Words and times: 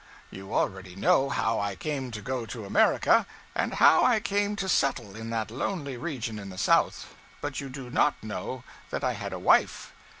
You 0.31 0.51
already 0.51 0.95
know 0.95 1.29
how 1.29 1.59
I 1.59 1.75
came 1.75 2.09
to 2.09 2.23
go 2.23 2.47
to 2.47 2.65
America, 2.65 3.27
and 3.53 3.75
how 3.75 4.03
I 4.03 4.19
came 4.19 4.55
to 4.55 4.67
settle 4.67 5.15
in 5.15 5.29
that 5.29 5.51
lonely 5.51 5.95
region 5.95 6.39
in 6.39 6.49
the 6.49 6.57
South. 6.57 7.13
But 7.39 7.61
you 7.61 7.69
do 7.69 7.91
not 7.91 8.15
know 8.23 8.63
that 8.89 9.03
I 9.03 9.13
had 9.13 9.31
a 9.31 9.37
wife. 9.37 9.93